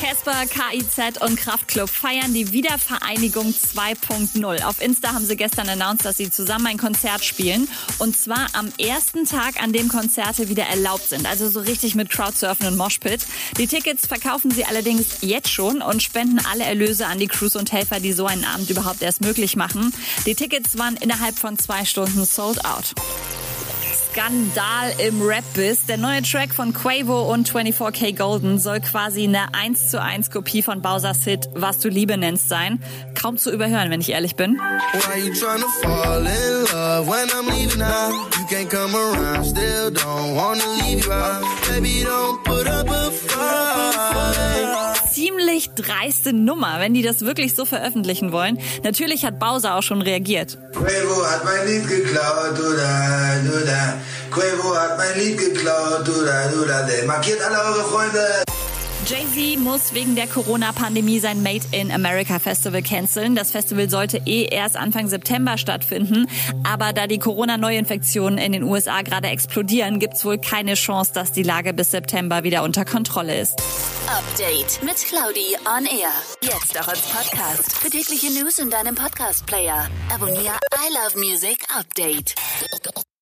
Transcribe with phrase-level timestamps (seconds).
[0.00, 4.64] Casper, KIZ und Kraftklub feiern die Wiedervereinigung 2.0.
[4.64, 7.68] Auf Insta haben sie gestern announced, dass sie zusammen ein Konzert spielen.
[7.98, 11.26] Und zwar am ersten Tag, an dem Konzerte wieder erlaubt sind.
[11.26, 13.26] Also so richtig mit Crowdsurfen und Moshpit.
[13.58, 17.70] Die Tickets verkaufen sie allerdings jetzt schon und spenden alle Erlöse an die Crews und
[17.72, 19.94] Helfer, die so einen Abend überhaupt erst möglich machen.
[20.26, 22.94] Die Tickets waren innerhalb von zwei Stunden sold out.
[24.16, 25.84] Skandal im Rap-Biss.
[25.84, 30.62] Der neue Track von Quavo und 24K Golden soll quasi eine 1 zu 1 Kopie
[30.62, 32.82] von Bowser's Hit Was du Liebe nennst sein.
[33.14, 34.58] Kaum zu überhören, wenn ich ehrlich bin.
[45.10, 48.58] Ziemlich dreiste Nummer, wenn die das wirklich so veröffentlichen wollen.
[48.82, 50.56] Natürlich hat Bowser auch schon reagiert.
[50.72, 54.00] Quavo hat mein Lied geklaut, oder, oder.
[54.36, 56.82] Quavo hat mein Lied geklaut, oder, oder.
[56.82, 58.44] Der markiert alle eure Freunde.
[59.06, 63.34] Jay-Z muss wegen der Corona-Pandemie sein Made in America Festival canceln.
[63.34, 66.26] Das Festival sollte eh erst Anfang September stattfinden.
[66.64, 71.42] Aber da die Corona-Neuinfektionen in den USA gerade explodieren, gibt's wohl keine Chance, dass die
[71.42, 73.54] Lage bis September wieder unter Kontrolle ist.
[74.06, 76.12] Update mit Claudi on Air.
[76.42, 77.72] Jetzt auch als Podcast.
[77.78, 79.88] Für tägliche News in deinem Podcast-Player.
[80.12, 82.34] Abonniere I Love Music Update.